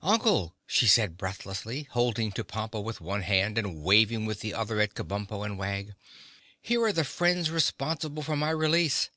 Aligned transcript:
"Uncle," 0.00 0.56
she 0.66 0.86
said 0.86 1.18
breathlessly, 1.18 1.82
holding 1.90 2.32
to 2.32 2.42
Pompa 2.42 2.80
with 2.82 3.02
one 3.02 3.20
hand 3.20 3.58
and 3.58 3.82
waving 3.84 4.24
with 4.24 4.40
the 4.40 4.54
other 4.54 4.80
at 4.80 4.94
Kabumpo 4.94 5.44
and 5.44 5.58
Wag, 5.58 5.92
"here 6.62 6.82
are 6.84 6.90
the 6.90 7.04
friends 7.04 7.50
responsible 7.50 8.22
for 8.22 8.34
my 8.34 8.48
release. 8.48 9.10